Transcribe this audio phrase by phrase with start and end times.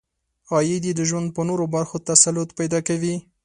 [0.53, 3.15] عاید یې د ژوند په نورو برخو تسلط پیدا کوي.